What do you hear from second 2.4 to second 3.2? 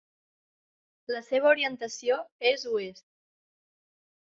és Oest.